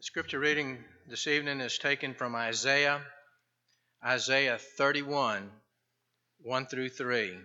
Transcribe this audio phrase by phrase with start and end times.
[0.00, 3.02] The scripture reading this evening is taken from Isaiah,
[4.02, 5.50] Isaiah 31,
[6.40, 7.36] 1 through 3.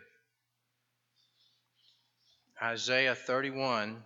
[2.63, 4.01] Isaiah 31,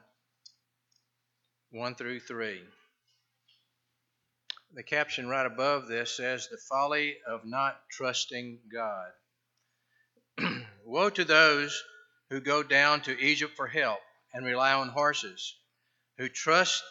[1.70, 2.64] 1 through 3.
[4.74, 9.12] The caption right above this says, The Folly of Not Trusting God.
[10.86, 11.84] Woe to those
[12.32, 14.00] who go down to Egypt for help
[14.34, 15.56] and rely on horses,
[16.18, 16.84] who trust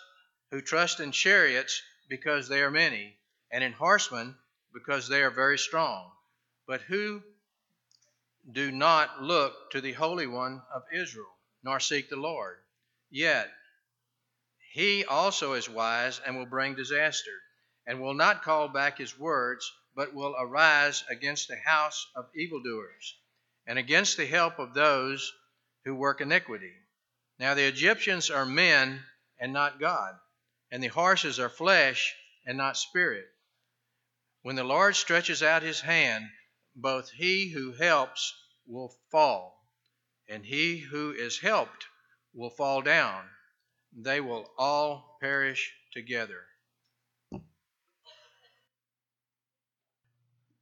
[0.51, 3.14] who trust in chariots because they are many,
[3.53, 4.35] and in horsemen
[4.72, 6.11] because they are very strong,
[6.67, 7.22] but who
[8.50, 12.57] do not look to the Holy One of Israel, nor seek the Lord.
[13.11, 13.50] Yet
[14.72, 17.43] he also is wise and will bring disaster,
[17.86, 23.19] and will not call back his words, but will arise against the house of evildoers,
[23.67, 25.30] and against the help of those
[25.85, 26.72] who work iniquity.
[27.39, 29.00] Now the Egyptians are men
[29.39, 30.19] and not God
[30.71, 32.14] and the horses are flesh
[32.47, 33.27] and not spirit.
[34.42, 36.24] When the Lord stretches out his hand,
[36.77, 38.34] both he who helps
[38.66, 39.61] will fall,
[40.28, 41.86] and he who is helped
[42.34, 43.24] will fall down.
[43.92, 46.44] They will all perish together.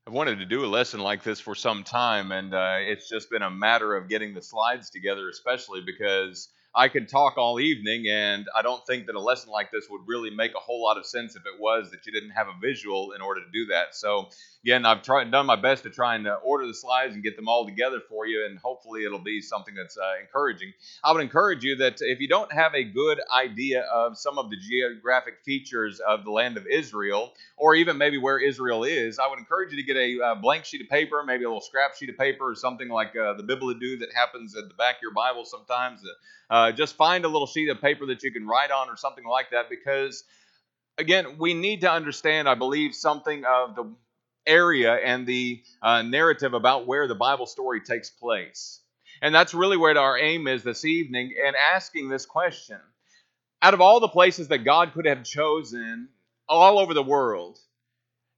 [0.09, 3.29] I've wanted to do a lesson like this for some time, and uh, it's just
[3.29, 8.07] been a matter of getting the slides together, especially because I could talk all evening,
[8.09, 10.99] and I don't think that a lesson like this would really make a whole lot
[10.99, 13.67] of sense if it was that you didn't have a visual in order to do
[13.73, 13.95] that.
[13.95, 14.29] So,
[14.67, 17.36] again, I've tried done my best to try and uh, order the slides and get
[17.36, 20.72] them all together for you, and hopefully it'll be something that's uh, encouraging.
[21.05, 24.50] I would encourage you that if you don't have a good idea of some of
[24.50, 29.28] the geographic features of the land of Israel, or even maybe where Israel is, I
[29.28, 31.94] would encourage you to get a uh, blank sheet of paper, maybe a little scrap
[31.94, 35.03] sheet of paper, or something like uh, the Bibliadu that happens at the back of
[35.03, 36.00] your Bible sometimes.
[36.50, 39.25] Uh, just find a little sheet of paper that you can write on or something
[39.25, 40.25] like that because,
[40.98, 43.94] again, we need to understand, I believe, something of the
[44.47, 48.81] area and the uh, narrative about where the Bible story takes place.
[49.23, 52.79] And that's really where our aim is this evening and asking this question.
[53.62, 56.09] Out of all the places that God could have chosen
[56.49, 57.59] all over the world,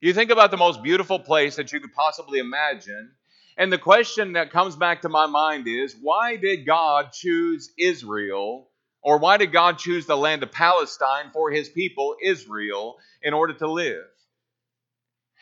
[0.00, 3.10] you think about the most beautiful place that you could possibly imagine,
[3.56, 8.68] and the question that comes back to my mind is why did God choose Israel,
[9.02, 13.54] or why did God choose the land of Palestine for his people, Israel, in order
[13.54, 14.04] to live?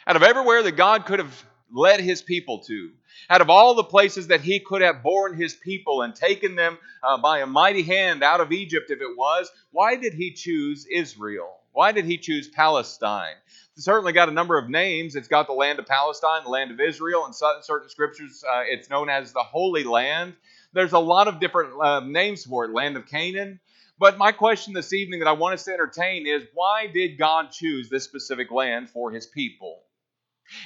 [0.07, 2.91] Out of everywhere that God could have led his people to,
[3.29, 6.79] out of all the places that he could have borne his people and taken them
[7.03, 10.87] uh, by a mighty hand out of Egypt, if it was, why did he choose
[10.87, 11.57] Israel?
[11.73, 13.35] Why did he choose Palestine?
[13.75, 15.17] It's certainly got a number of names.
[15.17, 18.89] It's got the land of Palestine, the land of Israel, and certain scriptures uh, it's
[18.89, 20.35] known as the Holy Land.
[20.73, 23.59] There's a lot of different uh, names for it, land of Canaan.
[23.99, 27.51] But my question this evening that I want us to entertain is why did God
[27.51, 29.81] choose this specific land for his people?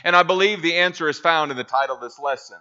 [0.04, 2.58] And I believe the answer is found in the title of this lesson.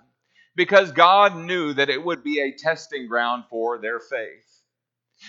[0.55, 4.61] Because God knew that it would be a testing ground for their faith.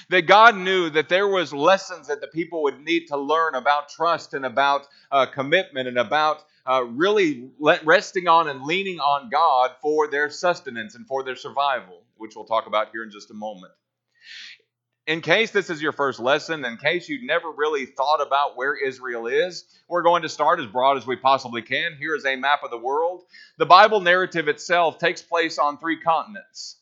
[0.09, 3.89] That God knew that there was lessons that the people would need to learn about
[3.89, 7.51] trust and about uh, commitment and about uh, really
[7.85, 12.45] resting on and leaning on God for their sustenance and for their survival, which we'll
[12.45, 13.73] talk about here in just a moment.
[15.11, 18.77] In case this is your first lesson, in case you've never really thought about where
[18.77, 21.97] Israel is, we're going to start as broad as we possibly can.
[21.99, 23.25] Here is a map of the world.
[23.59, 26.77] The Bible narrative itself takes place on three continents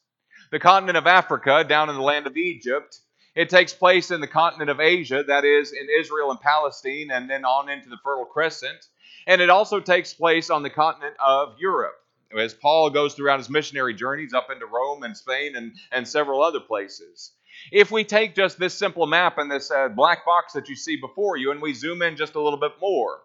[0.50, 3.00] the continent of Africa, down in the land of Egypt.
[3.34, 7.30] It takes place in the continent of Asia, that is, in Israel and Palestine, and
[7.30, 8.88] then on into the Fertile Crescent.
[9.26, 11.96] And it also takes place on the continent of Europe,
[12.36, 16.42] as Paul goes throughout his missionary journeys up into Rome and Spain and, and several
[16.42, 17.32] other places.
[17.72, 20.96] If we take just this simple map and this uh, black box that you see
[20.96, 23.20] before you, and we zoom in just a little bit more,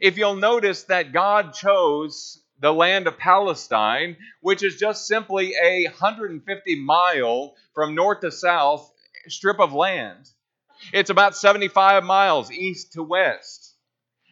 [0.00, 5.84] if you'll notice that God chose the land of Palestine, which is just simply a
[5.84, 8.90] 150 mile from north to south
[9.28, 10.30] strip of land.
[10.92, 13.55] It's about 75 miles east to west.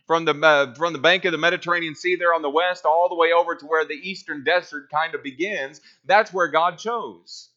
[0.06, 3.08] From the, uh, from the bank of the Mediterranean Sea there on the west, all
[3.08, 7.48] the way over to where the eastern desert kind of begins, that's where God chose.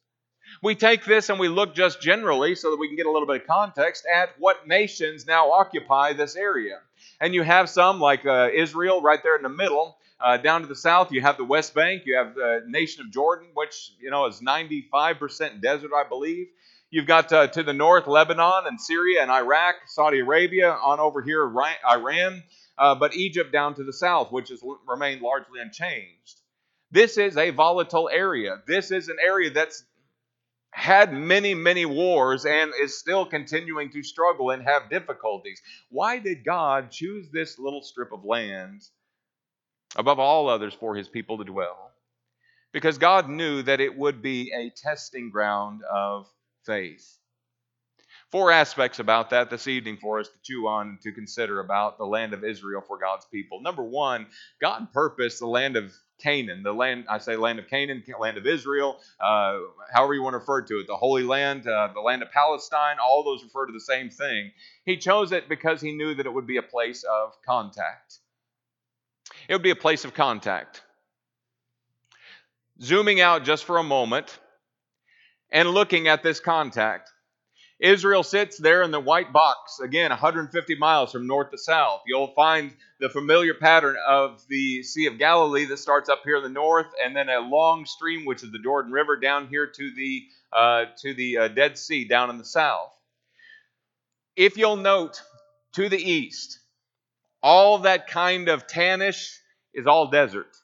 [0.63, 3.27] We take this and we look just generally so that we can get a little
[3.27, 6.79] bit of context at what nations now occupy this area.
[7.19, 10.67] And you have some like uh, Israel right there in the middle, uh, down to
[10.67, 12.03] the south, you have the West Bank.
[12.05, 16.47] You have the nation of Jordan, which you know is 95% desert, I believe.
[16.89, 21.21] You've got uh, to the north Lebanon and Syria and Iraq, Saudi Arabia, on over
[21.21, 22.43] here Iran,
[22.77, 26.39] uh, but Egypt down to the south, which has remained largely unchanged.
[26.91, 28.61] This is a volatile area.
[28.65, 29.83] This is an area that's
[30.71, 35.61] had many, many wars and is still continuing to struggle and have difficulties.
[35.89, 38.81] Why did God choose this little strip of land
[39.97, 41.91] above all others for his people to dwell?
[42.71, 46.27] Because God knew that it would be a testing ground of
[46.67, 47.17] faith.
[48.29, 51.97] Four aspects about that this evening for us to chew on and to consider about
[51.97, 53.61] the land of Israel for God's people.
[53.61, 54.27] Number one,
[54.59, 58.45] God purposed the land of Canaan, the land, I say land of Canaan, land of
[58.45, 59.59] Israel, uh,
[59.93, 62.97] however you want to refer to it, the Holy Land, uh, the land of Palestine,
[63.01, 64.51] all those refer to the same thing.
[64.83, 68.17] He chose it because he knew that it would be a place of contact.
[69.47, 70.81] It would be a place of contact.
[72.81, 74.37] Zooming out just for a moment
[75.51, 77.09] and looking at this contact,
[77.79, 82.01] Israel sits there in the white box, again, 150 miles from north to south.
[82.07, 86.43] You'll find the familiar pattern of the Sea of Galilee that starts up here in
[86.43, 89.91] the north, and then a long stream, which is the Jordan River, down here to
[89.95, 92.91] the, uh, to the uh, Dead Sea down in the south.
[94.35, 95.21] If you'll note,
[95.73, 96.59] to the east,
[97.43, 99.37] all that kind of tannish
[99.73, 100.55] is all desert.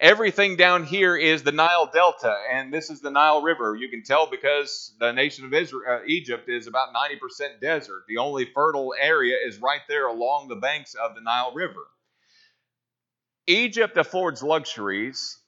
[0.00, 3.76] Everything down here is the Nile Delta, and this is the Nile River.
[3.76, 8.04] You can tell because the nation of Israel, uh, Egypt is about 90% desert.
[8.08, 11.82] The only fertile area is right there along the banks of the Nile River.
[13.46, 15.38] Egypt affords luxuries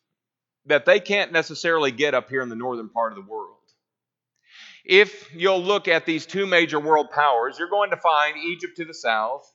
[0.66, 3.56] that they can't necessarily get up here in the northern part of the world.
[4.84, 8.84] If you'll look at these two major world powers, you're going to find Egypt to
[8.84, 9.50] the south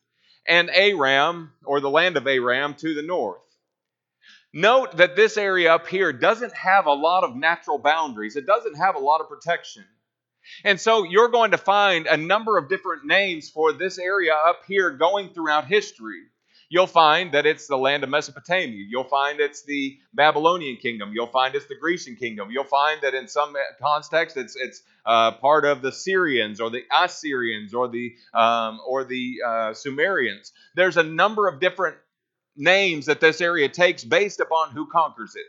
[0.48, 3.42] and Aram, or the land of Aram, to the north.
[4.54, 8.76] Note that this area up here doesn't have a lot of natural boundaries, it doesn't
[8.76, 9.84] have a lot of protection.
[10.64, 14.62] And so you're going to find a number of different names for this area up
[14.68, 16.24] here going throughout history.
[16.70, 18.86] You'll find that it's the land of Mesopotamia.
[18.90, 21.12] You'll find it's the Babylonian kingdom.
[21.14, 22.50] You'll find it's the Grecian kingdom.
[22.52, 26.84] You'll find that in some context it's it's uh, part of the Syrians or the
[26.92, 30.52] Assyrians or the um, or the uh, Sumerians.
[30.76, 31.98] There's a number of different
[32.58, 35.46] names that this area takes based upon who conquers it.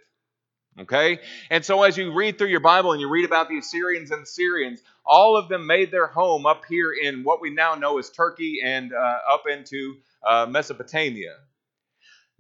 [0.83, 1.19] Okay?
[1.51, 4.23] And so as you read through your Bible and you read about the Assyrians and
[4.23, 7.99] the Syrians, all of them made their home up here in what we now know
[7.99, 9.97] as Turkey and uh, up into
[10.27, 11.35] uh, Mesopotamia.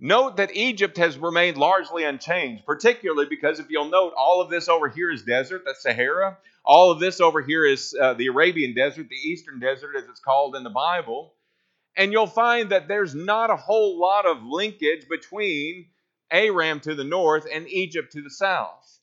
[0.01, 4.69] Note that Egypt has remained largely unchanged, particularly because if you'll note, all of this
[4.69, 6.39] over here is desert, the Sahara.
[6.65, 10.21] All of this over here is uh, the Arabian desert, the Eastern desert, as it's
[10.21, 11.33] called in the Bible
[11.99, 15.87] and you'll find that there's not a whole lot of linkage between
[16.31, 19.01] Aram to the north and Egypt to the south.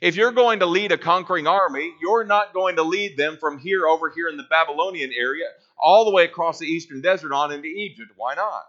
[0.00, 3.58] If you're going to lead a conquering army, you're not going to lead them from
[3.58, 5.46] here over here in the Babylonian area
[5.78, 8.10] all the way across the eastern desert on into Egypt.
[8.16, 8.66] Why not?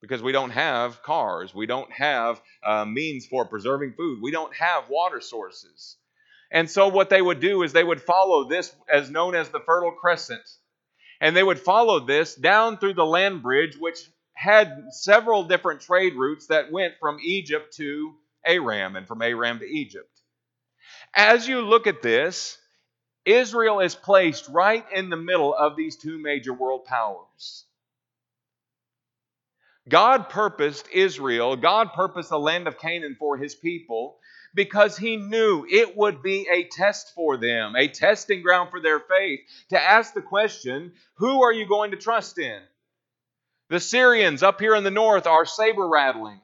[0.00, 4.54] Because we don't have cars, we don't have uh, means for preserving food, we don't
[4.54, 5.96] have water sources.
[6.50, 9.60] And so, what they would do is they would follow this as known as the
[9.60, 10.48] Fertile Crescent
[11.20, 13.98] and they would follow this down through the land bridge, which
[14.34, 18.14] had several different trade routes that went from Egypt to
[18.46, 20.08] Aram and from Aram to Egypt.
[21.14, 22.56] As you look at this,
[23.24, 27.64] Israel is placed right in the middle of these two major world powers.
[29.88, 34.18] God purposed Israel, God purposed the land of Canaan for his people
[34.54, 39.00] because he knew it would be a test for them, a testing ground for their
[39.00, 39.40] faith,
[39.70, 42.60] to ask the question who are you going to trust in?
[43.68, 46.40] The Syrians up here in the north are saber rattling.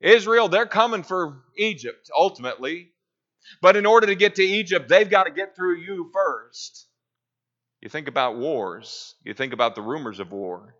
[0.00, 2.90] Israel, they're coming for Egypt ultimately.
[3.60, 6.86] But in order to get to Egypt, they've got to get through you first.
[7.80, 10.74] You think about wars, you think about the rumors of war.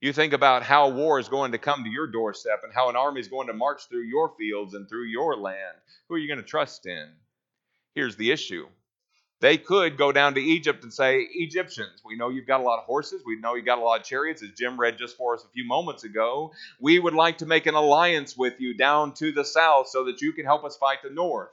[0.00, 2.96] You think about how war is going to come to your doorstep and how an
[2.96, 5.76] army is going to march through your fields and through your land.
[6.08, 7.06] Who are you going to trust in?
[7.94, 8.66] Here's the issue.
[9.40, 12.78] They could go down to Egypt and say, Egyptians, we know you've got a lot
[12.78, 13.22] of horses.
[13.26, 15.48] We know you've got a lot of chariots, as Jim read just for us a
[15.48, 16.52] few moments ago.
[16.78, 20.22] We would like to make an alliance with you down to the south so that
[20.22, 21.50] you can help us fight the north.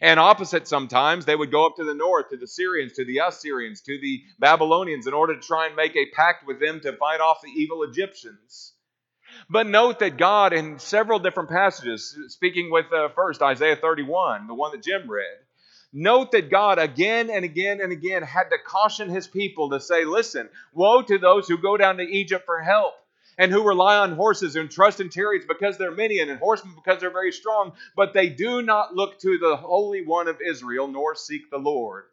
[0.00, 3.18] And opposite sometimes, they would go up to the north, to the Syrians, to the
[3.18, 6.96] Assyrians, to the Babylonians, in order to try and make a pact with them to
[6.96, 8.72] fight off the evil Egyptians.
[9.48, 14.54] But note that God, in several different passages, speaking with uh, first Isaiah 31, the
[14.54, 15.38] one that Jim read,
[15.92, 20.04] note that God again and again and again had to caution his people to say,
[20.04, 22.94] Listen, woe to those who go down to Egypt for help
[23.38, 26.74] and who rely on horses and trust in chariots because they're many and in horsemen
[26.74, 30.88] because they're very strong, but they do not look to the Holy One of Israel
[30.88, 32.04] nor seek the Lord.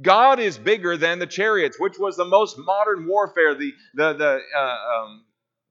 [0.00, 4.40] God is bigger than the chariots, which was the most modern warfare, the, the, the,
[4.56, 4.60] uh,
[5.02, 5.24] um,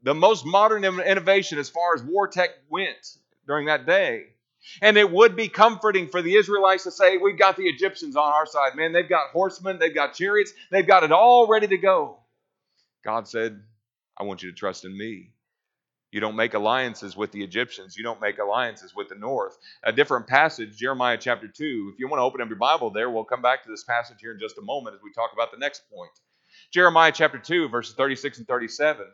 [0.03, 4.25] the most modern innovation as far as war tech went during that day.
[4.81, 8.31] And it would be comforting for the Israelites to say, We've got the Egyptians on
[8.33, 8.75] our side.
[8.75, 12.17] Man, they've got horsemen, they've got chariots, they've got it all ready to go.
[13.05, 13.61] God said,
[14.19, 15.31] I want you to trust in me.
[16.11, 17.97] You don't make alliances with the Egyptians.
[17.97, 19.57] You don't make alliances with the north.
[19.83, 21.91] A different passage, Jeremiah chapter 2.
[21.93, 24.17] If you want to open up your Bible there, we'll come back to this passage
[24.21, 26.11] here in just a moment as we talk about the next point.
[26.71, 29.05] Jeremiah chapter 2, verses 36 and 37.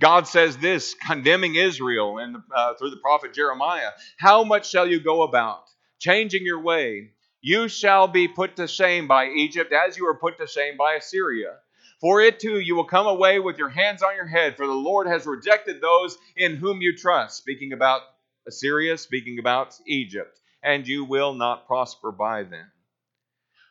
[0.00, 5.00] God says this, condemning Israel and uh, through the prophet Jeremiah How much shall you
[5.00, 5.64] go about,
[5.98, 7.12] changing your way?
[7.40, 10.94] You shall be put to shame by Egypt as you were put to shame by
[10.94, 11.56] Assyria.
[12.02, 14.72] For it too you will come away with your hands on your head, for the
[14.72, 17.38] Lord has rejected those in whom you trust.
[17.38, 18.02] Speaking about
[18.46, 22.66] Assyria, speaking about Egypt, and you will not prosper by them.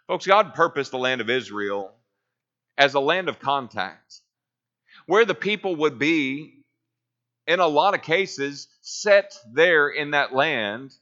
[0.08, 1.92] Folks, God purposed the land of Israel
[2.78, 4.22] as a land of contact,
[5.08, 6.64] where the people would be,
[7.48, 10.94] in a lot of cases, set there in that land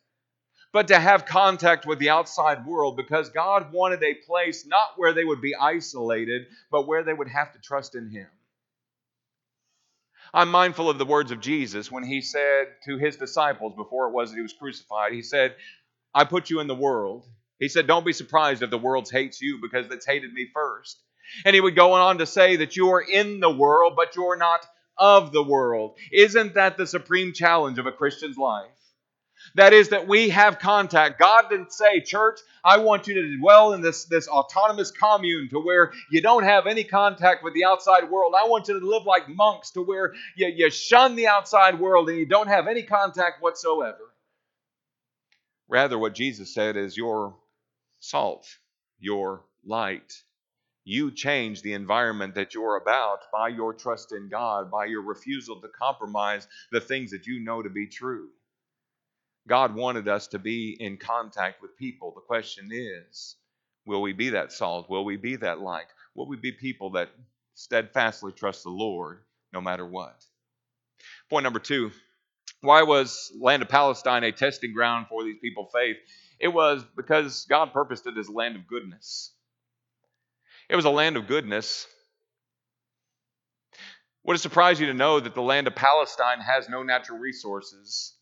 [0.72, 5.14] but to have contact with the outside world because God wanted a place not where
[5.14, 8.28] they would be isolated, but where they would have to trust in Him.
[10.32, 14.14] I'm mindful of the words of Jesus when He said to His disciples before it
[14.14, 15.56] was that He was crucified, He said,
[16.14, 17.26] I put you in the world.
[17.60, 21.02] He said, Don't be surprised if the world hates you because it's hated me first.
[21.46, 24.38] And He would go on to say that you are in the world, but you're
[24.38, 24.66] not
[24.98, 25.98] of the world.
[26.12, 28.70] Isn't that the supreme challenge of a Christian's life?
[29.56, 31.20] That is, that we have contact.
[31.20, 35.60] God didn't say, Church, I want you to dwell in this, this autonomous commune to
[35.60, 38.34] where you don't have any contact with the outside world.
[38.38, 42.10] I want you to live like monks to where you, you shun the outside world
[42.10, 44.14] and you don't have any contact whatsoever.
[45.68, 47.36] Rather, what Jesus said is, Your
[48.00, 48.48] salt,
[49.00, 50.14] your light.
[50.86, 55.62] You change the environment that you're about by your trust in God, by your refusal
[55.62, 58.30] to compromise the things that you know to be true.
[59.50, 62.14] God wanted us to be in contact with people.
[62.14, 63.36] The question is
[63.86, 64.90] will we be that salt?
[64.90, 65.88] Will we be that light?
[66.16, 67.10] Will we be people that
[67.56, 70.24] steadfastly trust the Lord no matter what?
[71.30, 71.92] Point number two
[72.62, 75.98] why was land of Palestine a testing ground for these people's faith?
[76.40, 79.34] It was because God purposed it as a land of goodness.
[80.70, 81.88] It was a land of goodness.
[84.26, 88.14] Would it surprise you to know that the land of Palestine has no natural resources?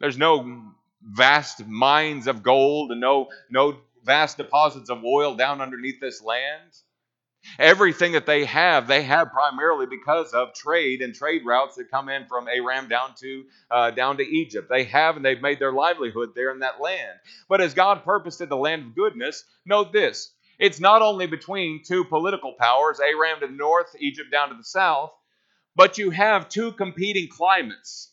[0.00, 0.62] There's no
[1.02, 6.72] vast mines of gold and no, no vast deposits of oil down underneath this land.
[7.58, 12.10] Everything that they have, they have primarily because of trade and trade routes that come
[12.10, 14.68] in from Aram down to uh, down to Egypt.
[14.68, 17.18] They have and they've made their livelihood there in that land.
[17.48, 21.82] But as God purposed in the land of goodness, note this: it's not only between
[21.82, 25.12] two political powers, Aram to the north, Egypt down to the south,
[25.74, 28.12] but you have two competing climates.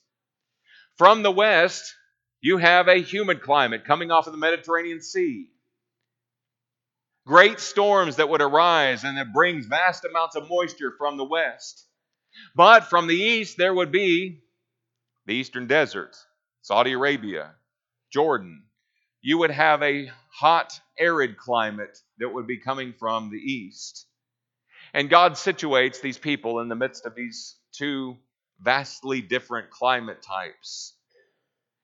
[0.97, 1.95] From the west,
[2.41, 5.47] you have a humid climate coming off of the Mediterranean Sea.
[7.25, 11.85] Great storms that would arise and that brings vast amounts of moisture from the west.
[12.55, 14.43] But from the east, there would be
[15.25, 16.15] the eastern desert,
[16.61, 17.53] Saudi Arabia,
[18.11, 18.63] Jordan.
[19.21, 24.07] You would have a hot, arid climate that would be coming from the east.
[24.93, 28.17] And God situates these people in the midst of these two
[28.61, 30.93] vastly different climate types.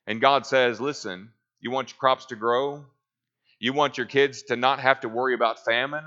[0.08, 2.86] And God says, listen, you want your crops to grow?
[3.60, 6.04] You want your kids to not have to worry about famine?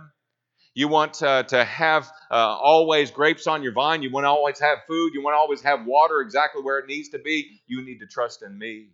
[0.75, 4.03] You want uh, to have uh, always grapes on your vine.
[4.03, 5.15] You want to always have food.
[5.15, 7.63] You want to always have water exactly where it needs to be.
[7.67, 8.89] You need to trust in me.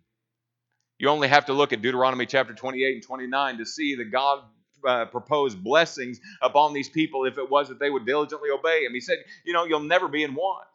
[0.97, 4.43] You only have to look at Deuteronomy chapter 28 and 29 to see that God
[4.87, 8.93] uh, proposed blessings upon these people if it was that they would diligently obey him.
[8.93, 10.67] He said, You know, you'll never be in want.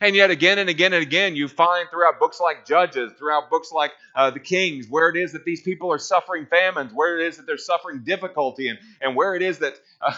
[0.00, 3.72] And yet, again and again and again, you find throughout books like Judges, throughout books
[3.72, 7.26] like uh, the Kings, where it is that these people are suffering famines, where it
[7.26, 10.14] is that they're suffering difficulty, and, and where it is that uh,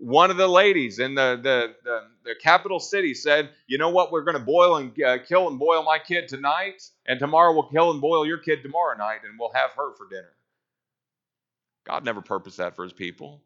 [0.00, 4.12] one of the ladies in the, the, the, the, capital city said, You know what?
[4.12, 7.70] We're going to boil and uh, kill and boil my kid tonight, and tomorrow we'll
[7.70, 10.32] kill and boil your kid tomorrow night, and we'll have her for dinner.
[11.84, 13.42] God never purposed that for his people.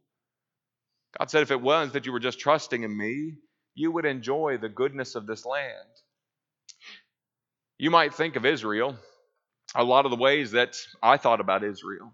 [1.18, 3.34] God said, If it was that you were just trusting in me,
[3.74, 5.72] you would enjoy the goodness of this land.
[7.78, 8.96] You might think of Israel
[9.74, 12.12] a lot of the ways that I thought about Israel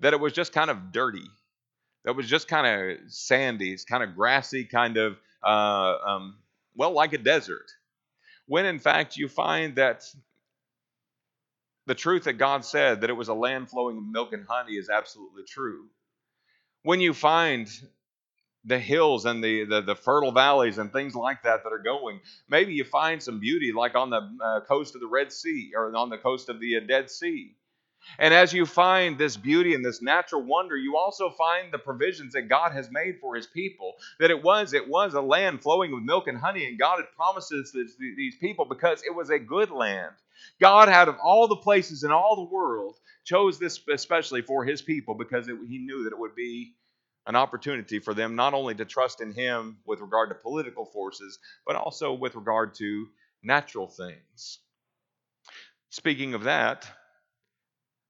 [0.00, 1.26] that it was just kind of dirty,
[2.04, 6.36] that was just kind of sandy, it's kind of grassy, kind of, uh, um,
[6.74, 7.70] well, like a desert.
[8.46, 10.04] When in fact you find that
[11.86, 14.74] the truth that God said that it was a land flowing with milk and honey
[14.74, 15.86] is absolutely true.
[16.82, 17.68] When you find
[18.64, 22.20] the hills and the, the, the fertile valleys and things like that that are going.
[22.48, 25.94] Maybe you find some beauty like on the uh, coast of the Red Sea or
[25.96, 27.56] on the coast of the uh, Dead Sea.
[28.18, 32.32] And as you find this beauty and this natural wonder, you also find the provisions
[32.32, 33.94] that God has made for his people.
[34.18, 37.12] That it was it was a land flowing with milk and honey, and God had
[37.14, 40.14] promises these people because it was a good land.
[40.60, 44.82] God, out of all the places in all the world, chose this especially for his
[44.82, 46.74] people because it, he knew that it would be
[47.26, 51.38] an opportunity for them not only to trust in him with regard to political forces,
[51.66, 53.06] but also with regard to
[53.42, 54.58] natural things.
[55.90, 56.86] Speaking of that,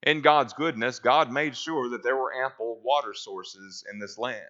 [0.03, 4.41] in God's goodness, God made sure that there were ample water sources in this land.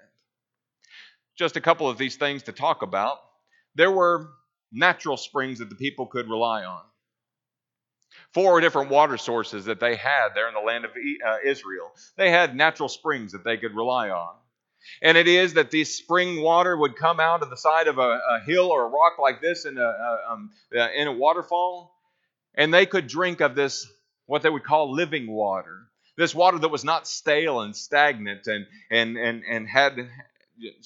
[1.36, 3.18] Just a couple of these things to talk about.
[3.74, 4.30] There were
[4.70, 6.82] natural springs that the people could rely on.
[8.32, 11.90] Four different water sources that they had there in the land of uh, Israel.
[12.16, 14.34] They had natural springs that they could rely on.
[15.00, 18.20] And it is that this spring water would come out of the side of a,
[18.30, 21.94] a hill or a rock like this in a, a um, uh, in a waterfall,
[22.54, 23.86] and they could drink of this
[24.26, 25.88] what they would call living water.
[26.16, 29.96] This water that was not stale and stagnant and, and, and, and had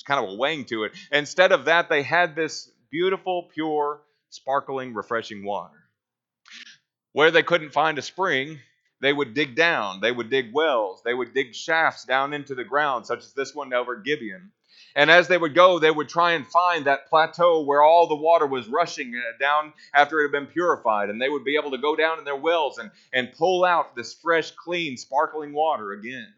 [0.07, 0.93] kind of a wang to it.
[1.11, 4.01] Instead of that, they had this beautiful, pure,
[4.31, 5.77] sparkling, refreshing water.
[7.13, 8.61] Where they couldn't find a spring,
[9.07, 10.01] they would dig down.
[10.01, 11.01] They would dig wells.
[11.05, 14.51] They would dig shafts down into the ground, such as this one over Gibeon.
[14.97, 18.17] And as they would go, they would try and find that plateau where all the
[18.17, 21.09] water was rushing uh, down after it had been purified.
[21.09, 23.95] And they would be able to go down in their wells and, and pull out
[23.95, 26.35] this fresh, clean, sparkling water again.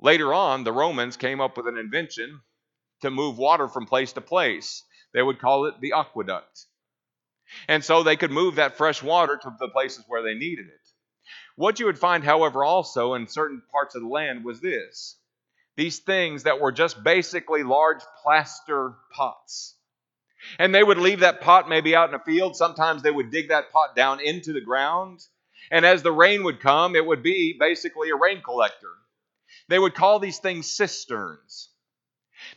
[0.00, 2.40] Later on, the Romans came up with an invention
[3.02, 4.84] to move water from place to place.
[5.12, 6.64] They would call it the aqueduct.
[7.66, 10.88] And so they could move that fresh water to the places where they needed it.
[11.56, 15.16] What you would find, however, also in certain parts of the land was this
[15.76, 19.76] these things that were just basically large plaster pots.
[20.58, 22.56] And they would leave that pot maybe out in a field.
[22.56, 25.20] Sometimes they would dig that pot down into the ground.
[25.70, 28.90] And as the rain would come, it would be basically a rain collector.
[29.68, 31.70] They would call these things cisterns.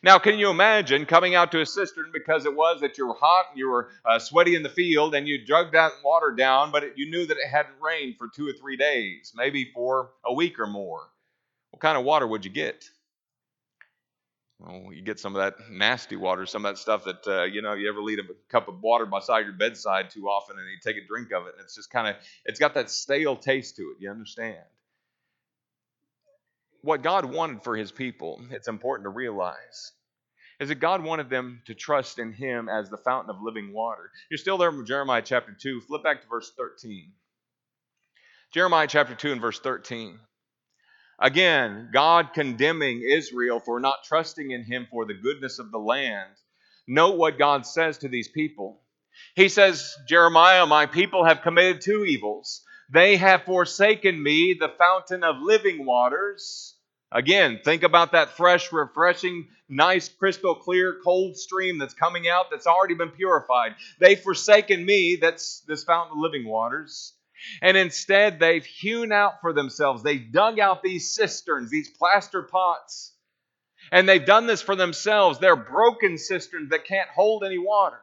[0.04, 3.16] Now, can you imagine coming out to a cistern because it was that you were
[3.16, 6.72] hot and you were uh, sweaty in the field and you drug that water down,
[6.72, 10.12] but it, you knew that it hadn't rained for two or three days, maybe for
[10.26, 11.02] a week or more?
[11.72, 12.86] What kind of water would you get?
[14.60, 17.64] Well, you get some of that nasty water, some of that stuff that uh, you
[17.64, 20.78] know you ever leave a cup of water beside your bedside too often, and you
[20.84, 22.16] take a drink of it, and it's just kind of
[22.46, 23.98] it's got that stale taste to it.
[24.00, 24.60] You understand?
[26.84, 29.92] What God wanted for His people, it's important to realize,
[30.60, 34.12] is that God wanted them to trust in Him as the fountain of living water.
[34.30, 35.82] You're still there in Jeremiah chapter two.
[35.82, 37.12] Flip back to verse 13.
[38.54, 40.20] Jeremiah chapter two and verse 13.
[41.20, 46.32] Again, God condemning Israel for not trusting in Him for the goodness of the land.
[46.88, 48.82] Note what God says to these people.
[49.36, 52.64] He says, Jeremiah, my people have committed two evils.
[52.92, 56.76] They have forsaken me, the fountain of living waters.
[57.10, 62.68] Again, think about that fresh, refreshing, nice, crystal clear, cold stream that's coming out that's
[62.68, 63.76] already been purified.
[64.00, 67.14] They've forsaken me, that's this fountain of living waters.
[67.62, 73.14] And instead, they've hewn out for themselves, they've dug out these cisterns, these plaster pots.
[73.92, 75.40] And they've done this for themselves.
[75.40, 78.00] They're broken cisterns that can't hold any water.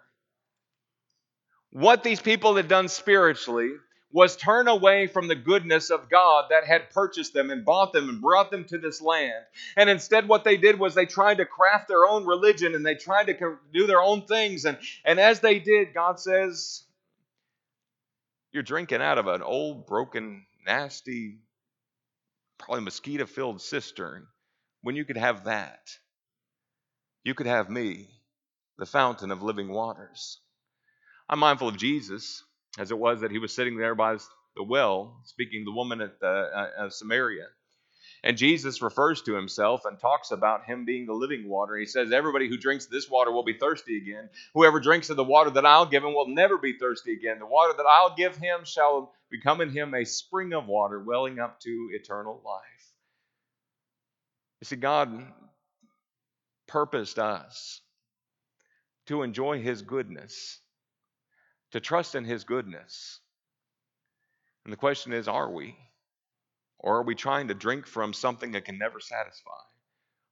[1.71, 3.71] What these people had done spiritually
[4.11, 8.09] was turn away from the goodness of God that had purchased them and bought them
[8.09, 9.45] and brought them to this land.
[9.77, 12.95] And instead, what they did was they tried to craft their own religion and they
[12.95, 14.65] tried to do their own things.
[14.65, 16.85] And, and as they did, God says,
[18.51, 21.39] you're drinking out of an old, broken, nasty,
[22.59, 24.27] probably mosquito filled cistern
[24.81, 25.91] when you could have that.
[27.25, 28.09] You could have me,
[28.79, 30.41] the fountain of living waters.
[31.29, 32.43] I'm mindful of Jesus,
[32.79, 34.17] as it was that he was sitting there by
[34.57, 37.47] the well, speaking to the woman at the, uh, Samaria.
[38.25, 41.77] And Jesus refers to himself and talks about him being the living water.
[41.77, 44.29] He says, Everybody who drinks this water will be thirsty again.
[44.55, 47.39] Whoever drinks of the water that I'll give him will never be thirsty again.
[47.39, 51.39] The water that I'll give him shall become in him a spring of water welling
[51.39, 52.93] up to eternal life.
[54.61, 55.33] You see, God
[56.67, 57.81] purposed us
[59.07, 60.59] to enjoy his goodness,
[61.73, 63.21] to trust in his goodness.
[64.65, 65.77] And the question is, are we?
[66.79, 69.51] Or are we trying to drink from something that can never satisfy?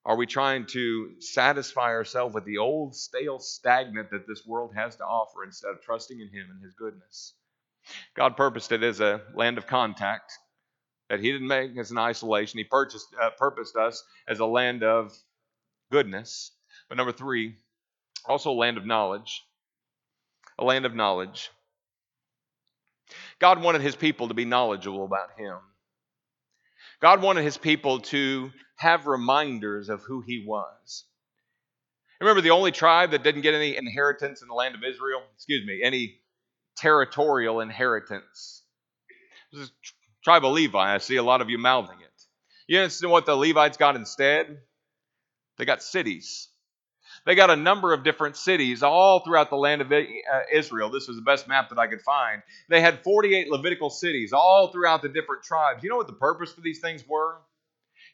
[0.05, 4.95] Are we trying to satisfy ourselves with the old, stale, stagnant that this world has
[4.97, 7.35] to offer instead of trusting in Him and His goodness?
[8.15, 10.33] God purposed it as a land of contact
[11.09, 12.59] that He didn't make as an isolation.
[12.59, 15.13] He purchased, uh, purposed us as a land of
[15.91, 16.53] goodness.
[16.89, 17.57] But number three,
[18.27, 19.43] also a land of knowledge.
[20.59, 21.51] A land of knowledge.
[23.39, 25.59] God wanted his people to be knowledgeable about him.
[27.01, 31.05] God wanted his people to have reminders of who he was.
[32.21, 35.23] Remember the only tribe that didn't get any inheritance in the land of Israel?
[35.35, 36.17] Excuse me, any
[36.79, 38.63] territorial inheritance.
[39.53, 39.73] This is
[40.25, 40.95] tribe of Levi.
[40.95, 42.23] I see a lot of you mouthing it.
[42.67, 44.59] You understand what the Levites got instead?
[45.59, 46.49] They got cities.
[47.27, 50.01] They got a number of different cities all throughout the land of uh,
[50.53, 50.91] Israel.
[50.91, 52.41] This was the best map that I could find.
[52.69, 55.83] They had 48 Levitical cities all throughout the different tribes.
[55.83, 57.39] You know what the purpose for these things were?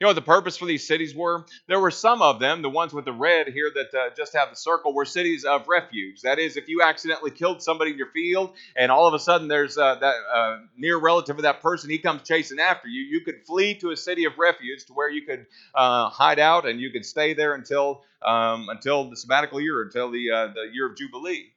[0.03, 1.47] You know what the purpose for these cities were?
[1.69, 4.51] There were some of them, the ones with the red here that uh, just have
[4.51, 6.23] the circle, were cities of refuge.
[6.23, 9.47] That is, if you accidentally killed somebody in your field and all of a sudden
[9.47, 13.21] there's uh, that uh, near relative of that person, he comes chasing after you, you
[13.21, 16.81] could flee to a city of refuge to where you could uh, hide out and
[16.81, 20.87] you could stay there until um, until the sabbatical year, until the uh, the year
[20.87, 21.53] of jubilee.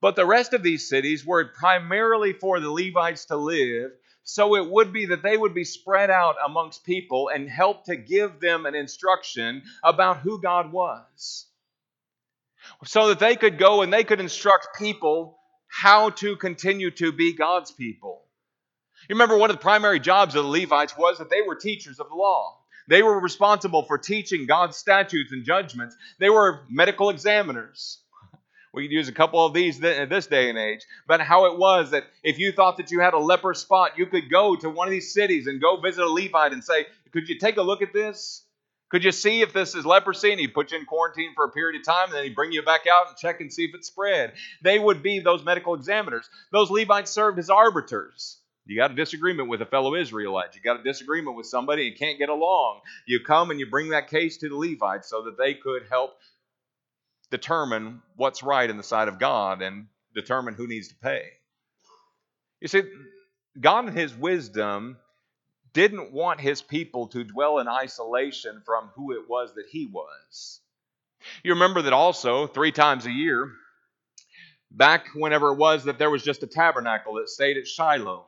[0.00, 3.92] But the rest of these cities were primarily for the Levites to live
[4.24, 7.96] so it would be that they would be spread out amongst people and help to
[7.96, 11.46] give them an instruction about who God was.
[12.84, 17.32] So that they could go and they could instruct people how to continue to be
[17.32, 18.22] God's people.
[19.08, 21.98] You remember one of the primary jobs of the Levites was that they were teachers
[21.98, 22.58] of the law.
[22.88, 25.96] They were responsible for teaching God's statutes and judgments.
[26.18, 27.98] They were medical examiners.
[28.72, 30.80] We could use a couple of these in this day and age.
[31.06, 34.06] But how it was that if you thought that you had a leper spot, you
[34.06, 37.28] could go to one of these cities and go visit a Levite and say, Could
[37.28, 38.44] you take a look at this?
[38.88, 40.32] Could you see if this is leprosy?
[40.32, 42.52] And he'd put you in quarantine for a period of time, and then he'd bring
[42.52, 44.34] you back out and check and see if it spread.
[44.62, 46.28] They would be those medical examiners.
[46.50, 48.38] Those Levites served as arbiters.
[48.66, 50.54] You got a disagreement with a fellow Israelite.
[50.54, 52.80] You got a disagreement with somebody and can't get along.
[53.06, 56.18] You come and you bring that case to the Levites so that they could help
[57.32, 61.24] determine what's right in the sight of God and determine who needs to pay.
[62.60, 62.82] You see,
[63.58, 64.98] God in His wisdom
[65.72, 70.60] didn't want His people to dwell in isolation from who it was that He was.
[71.42, 73.50] You remember that also, three times a year,
[74.70, 78.26] back whenever it was that there was just a tabernacle that stayed at Shiloh.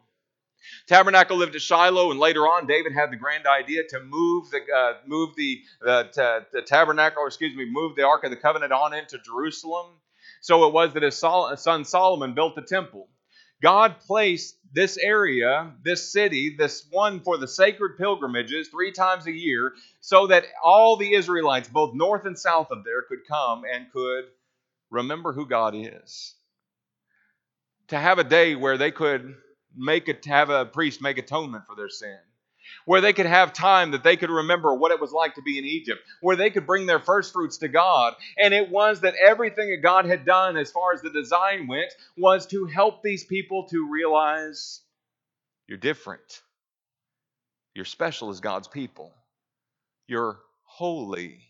[0.86, 4.60] Tabernacle lived at Shiloh, and later on, David had the grand idea to move the
[4.74, 8.36] uh, move the, uh, t- the tabernacle, or excuse me, move the Ark of the
[8.36, 9.86] Covenant on into Jerusalem.
[10.40, 13.08] So it was that his Sol- son Solomon built the temple.
[13.62, 19.32] God placed this area, this city, this one for the sacred pilgrimages three times a
[19.32, 23.90] year, so that all the Israelites, both north and south of there, could come and
[23.90, 24.24] could
[24.90, 26.34] remember who God is.
[27.88, 29.36] To have a day where they could
[29.76, 32.18] make it have a priest make atonement for their sin
[32.84, 35.58] where they could have time that they could remember what it was like to be
[35.58, 38.14] in Egypt, where they could bring their first fruits to God.
[38.38, 41.92] And it was that everything that God had done, as far as the design went,
[42.16, 44.80] was to help these people to realize
[45.66, 46.42] you're different.
[47.74, 49.12] You're special as God's people.
[50.06, 51.40] You're holy.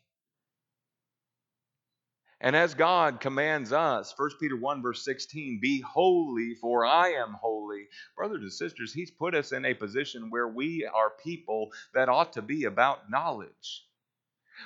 [2.40, 7.36] And as God commands us, 1 Peter 1, verse 16, be holy, for I am
[7.40, 7.86] holy.
[8.16, 12.34] Brothers and sisters, He's put us in a position where we are people that ought
[12.34, 13.86] to be about knowledge,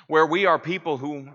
[0.07, 1.29] where we are people who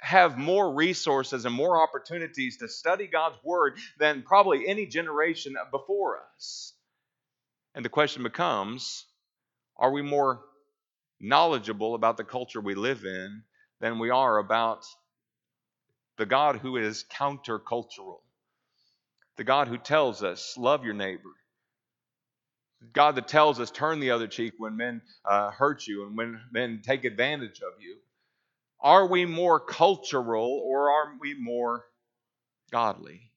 [0.00, 6.20] have more resources and more opportunities to study God's Word than probably any generation before
[6.34, 6.72] us.
[7.74, 9.06] And the question becomes
[9.76, 10.40] are we more
[11.20, 13.42] knowledgeable about the culture we live in
[13.80, 14.84] than we are about
[16.16, 18.20] the God who is countercultural,
[19.36, 21.30] the God who tells us, love your neighbor,
[22.92, 26.40] God that tells us, turn the other cheek when men uh, hurt you and when
[26.52, 27.96] men take advantage of you.
[28.80, 31.84] Are we more cultural or are we more
[32.70, 33.30] godly?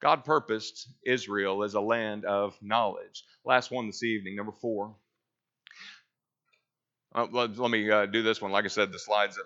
[0.00, 3.24] God purposed Israel as a land of knowledge.
[3.44, 4.94] Last one this evening, number four.
[7.14, 8.52] Uh, let, let, me uh, do this one.
[8.52, 9.38] Like I said, the slides.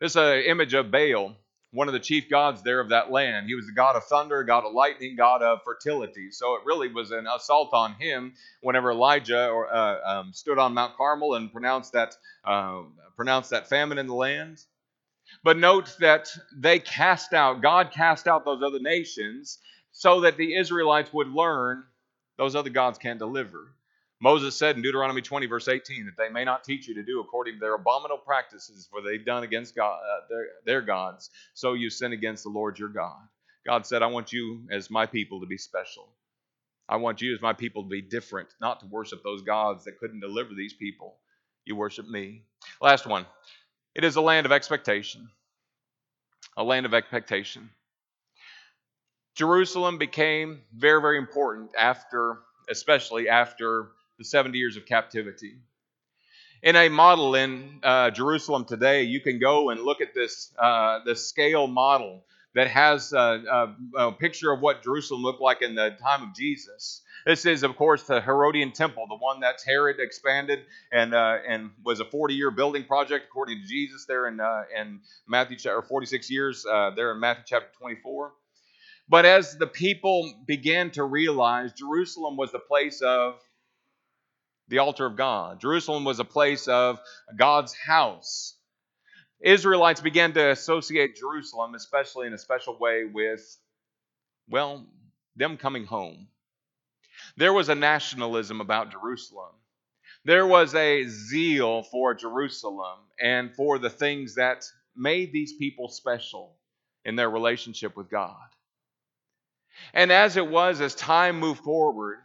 [0.00, 1.36] This is uh, image of Baal
[1.72, 3.46] one of the chief gods there of that land.
[3.46, 6.30] He was the god of thunder, god of lightning, god of fertility.
[6.30, 10.74] So it really was an assault on him whenever Elijah or, uh, um, stood on
[10.74, 12.82] Mount Carmel and pronounced that uh,
[13.16, 14.64] pronounced that famine in the land.
[15.44, 19.58] But note that they cast out, God cast out those other nations
[19.92, 21.84] so that the Israelites would learn
[22.36, 23.72] those other gods can't deliver.
[24.22, 27.20] Moses said in Deuteronomy 20, verse 18, that they may not teach you to do
[27.20, 31.72] according to their abominable practices, for they've done against God, uh, their, their gods, so
[31.72, 33.18] you sin against the Lord your God.
[33.66, 36.08] God said, I want you as my people to be special.
[36.88, 39.98] I want you as my people to be different, not to worship those gods that
[39.98, 41.16] couldn't deliver these people.
[41.64, 42.42] You worship me.
[42.82, 43.24] Last one.
[43.94, 45.28] It is a land of expectation.
[46.56, 47.70] A land of expectation.
[49.34, 55.54] Jerusalem became very, very important after, especially after the 70 years of captivity.
[56.62, 60.98] In a model in uh, Jerusalem today, you can go and look at this, uh,
[61.06, 62.22] the scale model
[62.54, 66.34] that has a, a, a, picture of what Jerusalem looked like in the time of
[66.34, 67.00] Jesus.
[67.24, 70.60] This is, of course, the Herodian temple, the one that Herod expanded
[70.92, 75.00] and uh, and was a 40-year building project, according to Jesus, there in uh, in
[75.26, 78.32] Matthew chapter 46 years uh, there in Matthew chapter 24.
[79.08, 83.40] But as the people began to realize Jerusalem was the place of
[84.70, 87.00] the altar of God, Jerusalem was a place of
[87.36, 88.54] God's house.
[89.40, 93.58] Israelites began to associate Jerusalem, especially in a special way, with,
[94.48, 94.86] well,
[95.34, 96.28] them coming home.
[97.36, 99.52] There was a nationalism about Jerusalem.
[100.24, 106.54] There was a zeal for Jerusalem and for the things that made these people special
[107.04, 108.36] in their relationship with God.
[109.94, 112.18] And as it was, as time moved forward,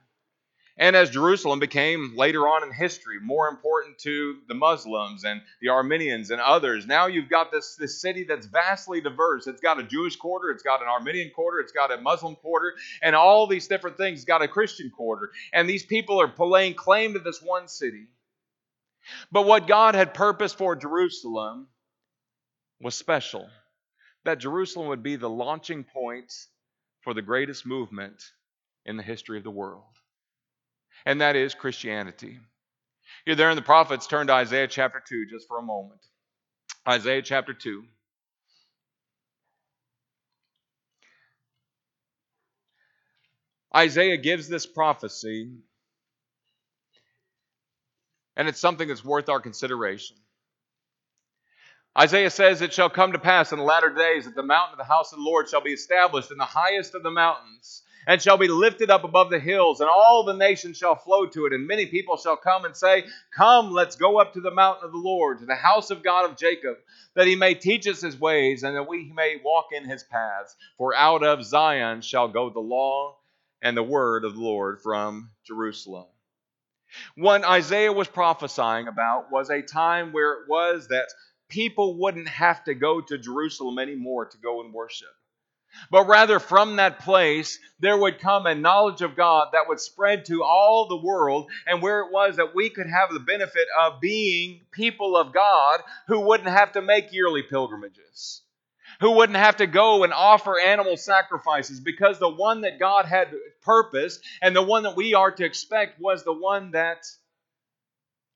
[0.77, 5.69] and as Jerusalem became later on in history more important to the Muslims and the
[5.69, 9.47] Armenians and others, now you've got this, this city that's vastly diverse.
[9.47, 12.73] It's got a Jewish quarter, it's got an Armenian quarter, it's got a Muslim quarter,
[13.01, 14.19] and all these different things.
[14.19, 15.31] It's got a Christian quarter.
[15.53, 18.07] And these people are laying claim to this one city.
[19.31, 21.67] But what God had purposed for Jerusalem
[22.81, 23.47] was special.
[24.25, 26.33] That Jerusalem would be the launching point
[27.01, 28.21] for the greatest movement
[28.85, 29.83] in the history of the world
[31.05, 32.39] and that is Christianity.
[33.25, 34.07] You're there in the prophets.
[34.07, 36.01] Turn to Isaiah chapter 2 just for a moment.
[36.87, 37.83] Isaiah chapter 2.
[43.75, 45.51] Isaiah gives this prophecy,
[48.37, 50.15] and it's something that's worth our consideration.
[51.97, 54.77] Isaiah says, It shall come to pass in the latter days that the mountain of
[54.77, 58.21] the house of the Lord shall be established in the highest of the mountains and
[58.21, 61.53] shall be lifted up above the hills, and all the nations shall flow to it.
[61.53, 64.91] And many people shall come and say, Come, let's go up to the mountain of
[64.91, 66.77] the Lord, to the house of God of Jacob,
[67.15, 70.55] that he may teach us his ways, and that we may walk in his paths.
[70.77, 73.17] For out of Zion shall go the law
[73.61, 76.05] and the word of the Lord from Jerusalem.
[77.15, 81.07] What Isaiah was prophesying about was a time where it was that
[81.49, 85.09] people wouldn't have to go to Jerusalem anymore to go and worship
[85.91, 90.25] but rather from that place there would come a knowledge of God that would spread
[90.25, 93.99] to all the world, and where it was that we could have the benefit of
[93.99, 98.41] being people of God who wouldn't have to make yearly pilgrimages,
[99.01, 103.27] who wouldn't have to go and offer animal sacrifices, because the one that God had
[103.61, 107.05] purposed and the one that we are to expect was the one that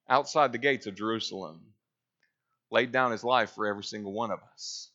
[0.10, 1.62] outside the gates of Jerusalem
[2.72, 4.90] laid down his life for every single one of us.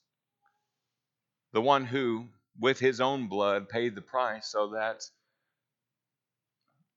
[1.53, 2.27] The one who,
[2.59, 5.03] with his own blood, paid the price so that,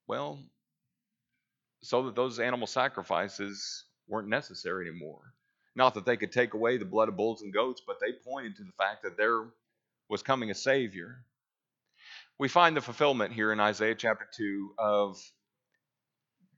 [0.08, 0.40] well,
[1.82, 5.34] so that those animal sacrifices weren't necessary anymore.
[5.76, 8.56] Not that they could take away the blood of bulls and goats, but they pointed
[8.56, 9.46] to the fact that there
[10.10, 11.24] was coming a Savior.
[12.40, 15.18] We find the fulfillment here in Isaiah chapter 2 of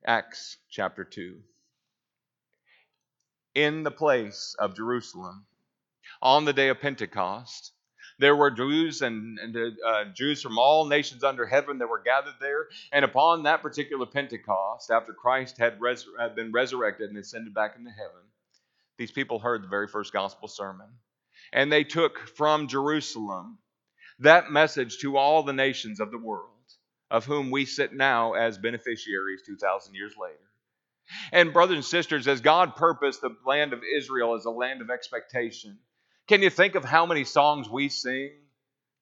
[0.06, 1.38] Acts chapter 2.
[3.56, 5.46] In the place of Jerusalem,
[6.22, 7.74] on the day of Pentecost,
[8.20, 12.36] there were Jews and, and uh, Jews from all nations under heaven that were gathered
[12.42, 12.68] there.
[12.92, 17.76] And upon that particular Pentecost, after Christ had, res- had been resurrected and ascended back
[17.78, 18.22] into heaven,
[18.98, 20.88] these people heard the very first gospel sermon.
[21.54, 23.58] And they took from Jerusalem
[24.20, 26.50] that message to all the nations of the world,
[27.10, 30.36] of whom we sit now as beneficiaries 2,000 years later.
[31.32, 34.90] And, brothers and sisters, as God purposed the land of Israel as a land of
[34.90, 35.80] expectation,
[36.30, 38.30] can you think of how many songs we sing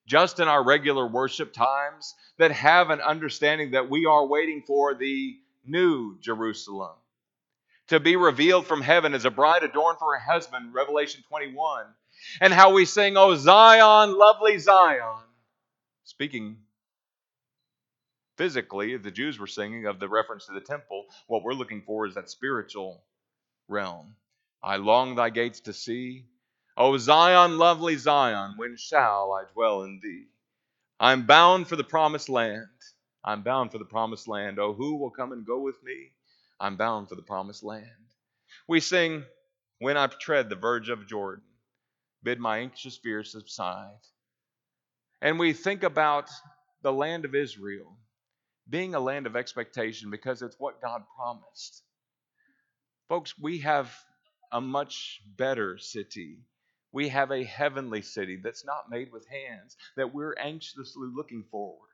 [0.07, 4.95] just in our regular worship times that have an understanding that we are waiting for
[4.95, 5.35] the
[5.65, 6.95] new Jerusalem
[7.89, 11.87] to be revealed from heaven as a bride adorned for her husband, Revelation 21,
[12.39, 15.23] and how we sing, Oh Zion, lovely Zion.
[16.05, 16.55] Speaking
[18.37, 21.03] physically, the Jews were singing of the reference to the temple.
[21.27, 23.03] What we're looking for is that spiritual
[23.67, 24.15] realm.
[24.63, 26.23] I long thy gates to see,
[26.77, 30.27] O Zion, lovely Zion, when shall I dwell in thee?
[30.99, 32.67] I'm bound for the promised land.
[33.23, 34.59] I'm bound for the promised land.
[34.59, 36.11] Oh, who will come and go with me?
[36.59, 37.85] I'm bound for the promised land.
[38.67, 39.25] We sing,
[39.79, 41.43] When I tread the verge of Jordan,
[42.23, 43.99] bid my anxious fears subside.
[45.21, 46.29] And we think about
[46.83, 47.97] the land of Israel
[48.69, 51.83] being a land of expectation because it's what God promised.
[53.09, 53.93] Folks, we have
[54.51, 56.39] a much better city.
[56.91, 61.89] We have a heavenly city that's not made with hands, that we're anxiously looking forward.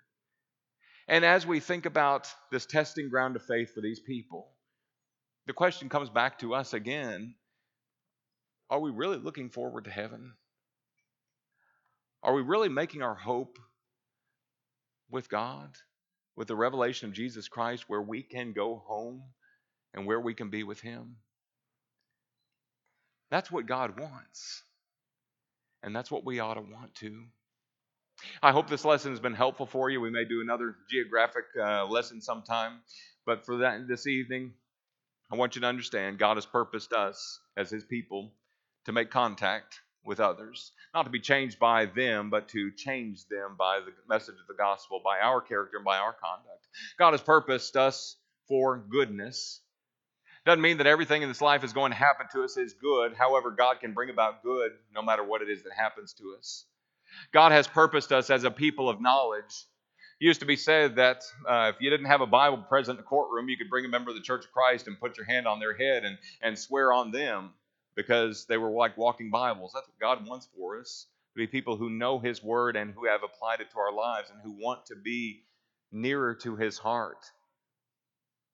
[1.07, 4.49] And as we think about this testing ground of faith for these people,
[5.47, 7.35] the question comes back to us again
[8.69, 10.33] are we really looking forward to heaven?
[12.23, 13.59] Are we really making our hope
[15.11, 15.69] with God,
[16.35, 19.21] with the revelation of Jesus Christ, where we can go home
[19.93, 21.17] and where we can be with Him?
[23.29, 24.63] That's what God wants.
[25.83, 27.25] And that's what we ought to want to.
[28.41, 29.99] I hope this lesson has been helpful for you.
[29.99, 32.79] We may do another geographic uh, lesson sometime,
[33.25, 34.53] but for that this evening,
[35.31, 38.31] I want you to understand God has purposed us as His people
[38.85, 43.55] to make contact with others, not to be changed by them, but to change them
[43.57, 46.67] by the message of the gospel, by our character and by our conduct.
[46.99, 48.15] God has purposed us
[48.47, 49.61] for goodness.
[50.45, 53.13] Doesn't mean that everything in this life is going to happen to us is good.
[53.13, 56.65] However, God can bring about good no matter what it is that happens to us.
[57.31, 59.65] God has purposed us as a people of knowledge.
[60.19, 63.03] It used to be said that uh, if you didn't have a Bible present in
[63.03, 65.25] the courtroom, you could bring a member of the Church of Christ and put your
[65.25, 67.51] hand on their head and, and swear on them
[67.95, 69.71] because they were like walking Bibles.
[69.73, 73.05] That's what God wants for us to be people who know His Word and who
[73.05, 75.43] have applied it to our lives and who want to be
[75.91, 77.25] nearer to His heart.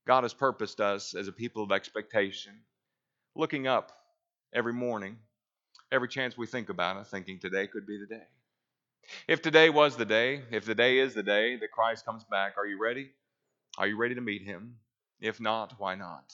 [0.10, 2.54] God has purposed us as a people of expectation,
[3.36, 3.92] looking up
[4.52, 5.18] every morning,
[5.92, 8.24] every chance we think about it, thinking today could be the day.
[9.28, 12.54] If today was the day, if the day is the day that Christ comes back,
[12.58, 13.12] are you ready?
[13.78, 14.78] Are you ready to meet him?
[15.22, 16.34] If not, why not?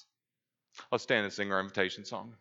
[0.90, 2.36] Let's stand and sing our invitation song.